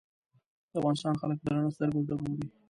د 0.71 0.73
افغانستان 0.79 1.13
خلک 1.21 1.37
په 1.39 1.45
درنه 1.47 1.69
سترګه 1.75 1.97
ورته 1.99 2.13
ګوري. 2.21 2.45